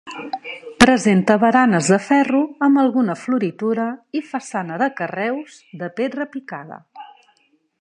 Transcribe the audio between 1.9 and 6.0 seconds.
de ferro amb alguna floritura i façana de carreus de